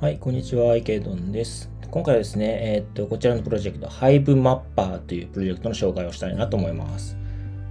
[0.00, 1.70] はい、こんにちは、池ドンです。
[1.90, 7.16] 今回はですね、えー、っと、こちらのプロジェクト、Hive Mapper というプロジェクトの紹介をしたいなと思います。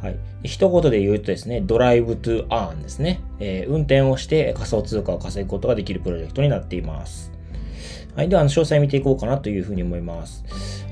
[0.00, 0.16] はい。
[0.42, 3.20] 一言で言うとですね、Drive to Earn ですね。
[3.40, 7.32] えー、運転をして仮想通貨を稼ぐことができるプロジェクトになっています。
[8.14, 8.28] はい。
[8.28, 10.44] では、詳細見ていこうかなというふうに思います。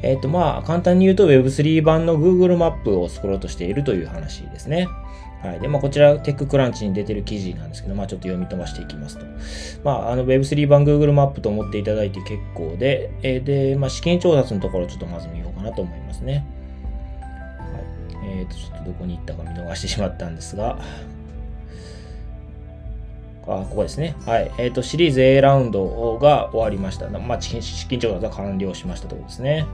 [0.03, 4.89] えっ、と、まあ、簡単に言うと Web3 版の Google マップを作ろうとしているという話ですね。
[5.43, 5.61] はい。
[5.61, 9.25] で、まあ、こちら、テッククランチに出てる記事なんですけど、まあ、ちょっと読み飛ばしていきますと。
[9.83, 16.47] まあ、あの、Web3 版 Google マップと思っていただいて結構で、えー、で、まあ、資金調達のところちょっとまず見ようかなと思いますね。
[18.13, 18.27] はい。
[18.39, 20.79] えっ、ー、と、ちょっとどこに行ったか見逃してしまったんですが、
[23.47, 24.15] あ、ここですね。
[24.27, 24.51] はい。
[24.59, 27.09] えっ、ー、と、シリーズ A ラウンドが終わりました。
[27.09, 29.67] まあ、資金調達が完了しましたというころですね。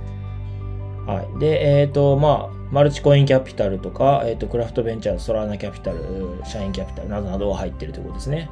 [1.06, 1.38] はい。
[1.38, 6.00] で、えっ、ー、と、まあ、マルチコインキャピタルとか、えっ、ー、と、クラフトベンチャー、ソラーナキャピタル、
[6.44, 8.50] 社員キャピタルなどなどが入っているということですね。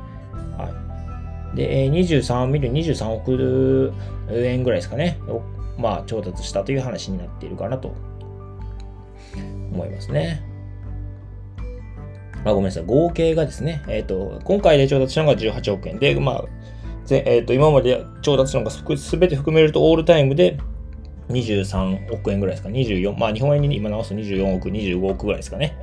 [0.56, 0.68] は
[1.54, 1.56] い。
[1.56, 3.92] で、23ミリ、23億
[4.30, 5.18] 円ぐらいですかね。
[5.78, 7.92] まあ、調達したという話になっているかなと
[9.72, 10.42] 思いますね。
[12.44, 12.84] あ、ごめんなさい。
[12.84, 16.44] 合計がですね、えっ、ー、と、今回で調達したのが18億円で、まあ、
[17.10, 20.58] えっ、ー、と、今まで調達したのがすべて含めるとオールタイムで
[21.28, 25.76] 23億円ぐらいですか、24、まあ日本円に今直すと24億、25億ぐらいですかね、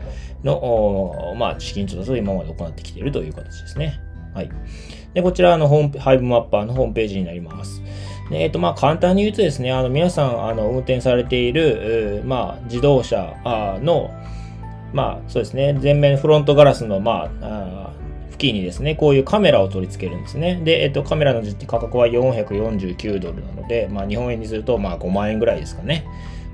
[0.44, 4.00] の、まあ資金調達を今まで行ってきているという形ですね。
[4.34, 4.50] はい。
[5.14, 7.82] で、こちらのホーム、ハイブマッパーのホームページになります。
[8.32, 13.36] えっと、まあ簡単に言うとですね、あの皆さん、あの、運転されている、まあ自動車
[13.84, 14.12] の、
[14.94, 17.94] まあそうですね、前面フロントガラスの、まあ、
[18.38, 20.62] キにですね、こういうカメラを取り付けるんですね。
[20.64, 26.06] で、えっと、カメラの価格は449ドルなので、まあ、日本円にすると、まあ、5万円ぐらいですかね。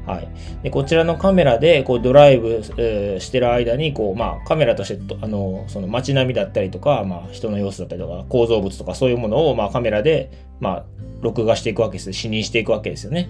[0.08, 0.30] はい。
[0.64, 10.32] で、こちらのカメラで、こう、ドライブ、えー、してる間に、こう、まあ、カメラとして、あの、その街並みだったりとか、まあ、人の様子だったりとか、構造物とか、そういうものを、まあ、カメラで、
[10.62, 10.86] まあ、
[11.22, 12.14] 録画していくわけです。
[12.14, 13.30] 視認していくわけですよね。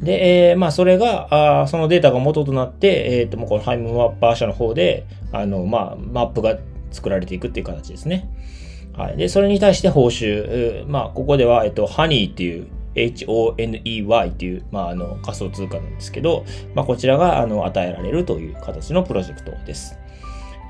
[0.00, 6.56] で、えー、まあ、それが、あそのデータが元となって、えっ、ー、と、もうこのハイムマッパー社の方で、あの、まあ、マップが
[6.90, 8.28] 作られていくっていう形ですね。
[8.96, 9.16] はい。
[9.16, 16.44] で、それに対して報酬、まあ、ここでは、えっと、ハニーっていう、HONEY っていう、まあ、あの仮想通貨なんですけど、
[16.74, 19.96] まあ、こちらがあの与えられるという形のプロジェクトです。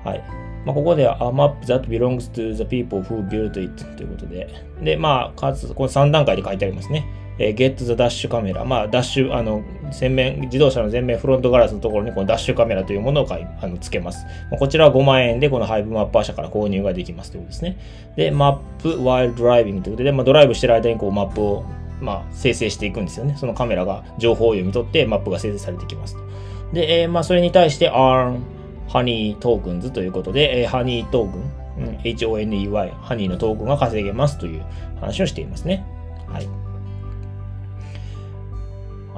[0.05, 0.23] はい。
[0.67, 4.49] まあ、ここでは A map that belongs to the people who built it ということで、
[4.83, 7.07] で、まあ、かつ、この3段階で書いてありますね。
[7.38, 8.65] えー、Get the Dash カメラ。
[8.65, 9.62] まあ、ダッシュ、あの、
[9.99, 14.26] 前面、自動車の前面フロントガラスのところにこのダッシュカメラというものを買い、あの、つけます。
[14.59, 17.78] こちらは5万円でこのハイブマッパー社から購入ができますということですね。
[18.16, 21.65] で、マップ while driving ということで、まあ、ドライブしてる間にこうマップを、
[22.00, 23.37] まあ、生成していくんですよね。
[23.38, 26.16] そのカメラが情報を読み取ってマップが生成されてきます。
[26.72, 28.41] で、えー、まあ、それに対して earn
[28.88, 31.43] ハニートークンズということで、えー、ハニートークン、
[31.87, 34.65] うん、HONEY、ハニーのトークンが稼げますという
[35.00, 35.84] 話をしていますね。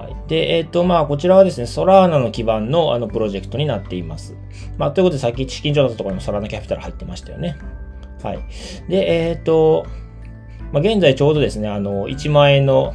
[0.00, 0.16] はい。
[0.28, 4.34] で、えっ、ー、と、まあ、こちらはですね、ソラーナの基盤のあのプロジェクトになっています。
[4.78, 7.58] まあ、ということで、さっき資金調達のところにもソラーナキャピタル入ってましたよね。
[8.22, 8.38] はい。
[8.88, 9.86] で、えっ、ー、と、
[10.72, 12.94] まあ、現在ちょうどですね、あの、1万円の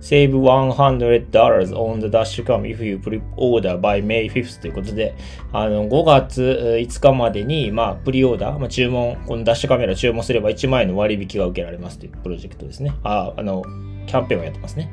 [0.00, 1.30] Save $100
[1.72, 5.16] on the dash cam if you pre-order by May 5th ということで、
[5.52, 12.94] あの、5月5日までに、まあ、プリオーダー、まあ、注文、このダッシュカメラ注文すれば1万円の割引が受けられますというプロジェクトですね。
[13.02, 13.64] あ、あの、
[14.06, 14.92] キャンペーンをやってますね。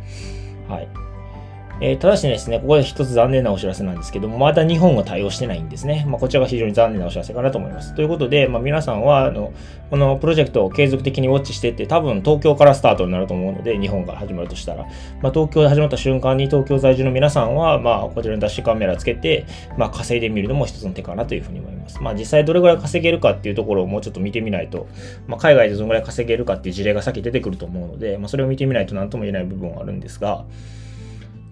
[0.68, 1.11] はい。
[1.84, 6.06] えー、ただしですね、ここで一つ残念なお知らせなんですけども、まだ日本が対応してないんですね。
[6.08, 7.96] まあ、こちらが非常に残念なお知らせかなと思います。
[7.96, 9.52] ということで、まあ、皆さんは、あの、
[9.90, 14.86] このプロジェクトを継続的にウォッチしてって、多分東京からスタートになると思うので、日本から始まるとしたら、
[15.24, 22.00] まあ、東京で始まった瞬間に東京在住の皆さんは、まあ、こちらにダッシュカメラつけて、まあ、稼いでみるのも一つの手かなというふうに思います。
[22.00, 24.88] まあ、実際どれぐらい稼げるかっていうところをもうちょっと見てみないと、
[25.25, 30.46] まあ、海外でどのぐらい稼げるかっていう事例が先出てくると思うので、まあ、それを見てみないと何とも言えない部分はあるんですが、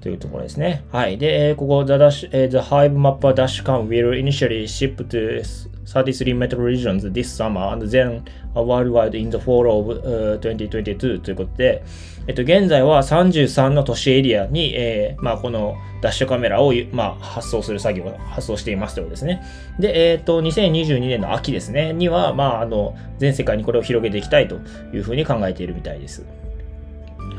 [0.01, 0.83] というところですね。
[0.91, 1.17] はい。
[1.17, 5.43] で、ここ、The, Dash, the Hive Mapper Dash Cam will initially ship to
[5.85, 8.23] 33 metro regions this summer and then
[8.53, 11.83] worldwide in the fall of、uh, 2022ということで、
[12.27, 19.41] えっと、現在は33の都市エリアに、えー、まあ、このダッシュカメラを、まあ、発送する作業を発送していますということですね。
[19.79, 24.59] で、えっと、2022年の秋ですね、には、まあ、あの、全世界にこれを広げていきたいと
[24.93, 26.25] いうふうに考えているみたいです。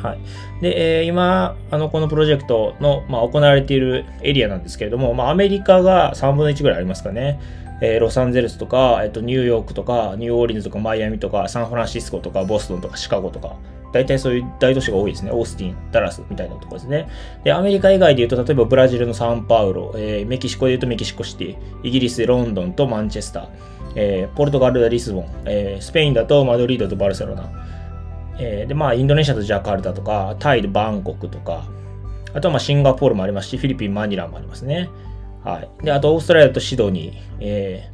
[0.02, 0.18] はい。
[0.62, 7.40] で、えー、今、あの、このプロジェクトの、まあ、行われているエリアなんですけれども、まあ、アメリカが3分の1ぐらいありますかね。
[7.82, 13.56] えー、ロサンゼルスとか、えっ、と、ニューヨークとか、ニューオーリンズとか、マイアミとか、サンフランシスコとか、ボストンとか、シカゴとか、
[13.92, 15.30] 大体そういう大都市が多いですね。
[15.32, 17.08] オースティン、ダラスみたいなところですね。
[17.42, 23.48] で、アメリカ以外で言うと、例えばブラジルのサンパウロ、えー、メキシコで言うとメキシコシティ、イギリスで、ロンドンとマンチェスター。
[23.96, 27.50] えー、ポルトガル、リスボン、えー、スペインだとマドリードとバルセロナ、
[28.38, 31.64] えー、で、まあ、インドネシアとジャカルタとか、タイでバンコクとか、
[32.32, 34.88] あとはまあシンガポールもありますし、フィリピン、マニラもありますね。
[35.44, 35.84] はい。
[35.84, 37.90] で、あとオーストラリアとシドニー、え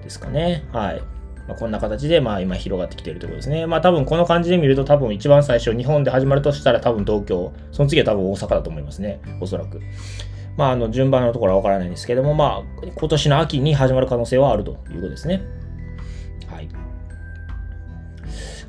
[0.00, 0.64] ー、ですかね。
[0.72, 1.02] はい。
[1.48, 3.66] まあ、こんな形で、まあ今広がってきているというころですね。
[3.66, 9.20] まあ多分この感じで見ると多分一番最初、日本で始まるとしたら多分東京、その次は多分大阪だと思いますね。
[9.40, 9.80] おそらく。
[10.56, 15.42] まああの順番のところはわからないんですけども、まあ今年の秋に始まる可能性はあるということですね。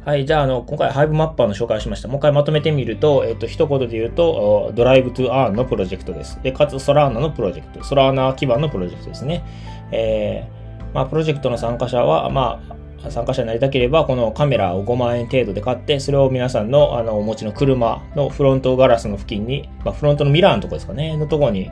[0.06, 2.08] はい、じゃあ、あの、今回、 Hivemapper の紹介をしました。
[2.08, 6.40] もう一回まとめてみると、えっと、一言で言うと、 Drive to Earn のプロジェクトです。
[6.44, 9.44] で、かつ、ソラーナのプロジェクト、ソラーナ基盤のプロジェクトですね。
[9.92, 12.62] えー、まあ、プロジェクトの参加者は、ま
[13.04, 21.72] あ、参加者になりたければ、このカメラを5万円程度で買って、それを皆さんのあのお持ちの車のフロントガラスの付近に、まあ、フロントのミラーのとこですかね、のところに、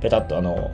[0.00, 0.70] ペタッとあの、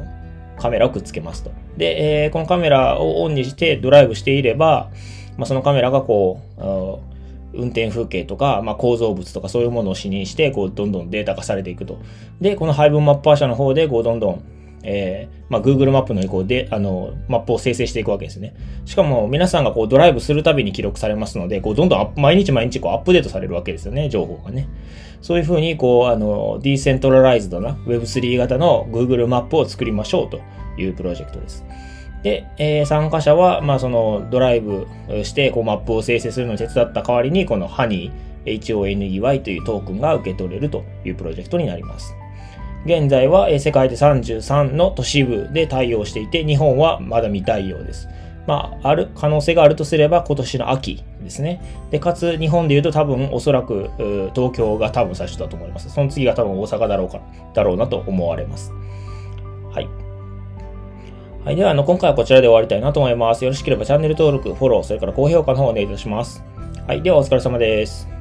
[0.59, 1.53] カメラをくっつけますと。
[1.79, 4.91] で、えー、このカメラをオンにしてドライブしていれば、
[5.39, 11.99] まあ、そのカメラがこう、運転風景とか、まあ、構造物とかそういうものを視認して、こう、どんどんデータ化されていくと。
[12.41, 14.43] で、この配分マッパー社の方で、こう、どんどん、
[14.83, 18.55] えー、まあ、Google マップのこうで、あの、マップを生成していくわけですね。
[18.85, 24.69] しかも、皆さんがこう、ドライブするたびに記録されますので、こう、どんどん毎日毎日こう、アップデートされるわけですよね、情報がね。
[25.23, 30.41] そういうふうに、こう、あの、ディーセントラライズドな Web3 型の Google マップを作りましょうと
[30.81, 31.65] いうプロジェクトです。
[32.23, 34.87] で、えー、参加者は、まあ、そのドライブ
[35.25, 38.11] して、こう、マップを生成するのに手伝った代わりに、この Honey、
[38.45, 42.15] HONEY というトークンが受け取れるというプロジェクトになります。
[42.85, 48.09] 現在は、え、世界で33の都市部で対応していて、日本はまだ未対応です。
[48.49, 51.61] まあ、ある可能性があるとすれば今年の秋ですね。
[51.91, 53.91] で、かつ日本で言うと多分おそらく
[54.35, 55.91] 東京が多分最初だと思います。
[55.91, 57.21] その次が多分大阪だろうか、
[57.53, 58.73] だろうなと思われます。
[59.71, 60.08] はい。
[61.49, 61.57] はい。
[61.57, 63.43] では、あの、今回はこちらで終わりたいなと思います。
[63.43, 66.45] よろしければチャンネル登録、フォロー、それから高評価の方をお願いいたします。
[66.87, 67.01] はい。
[67.01, 68.18] では、お疲れ様です。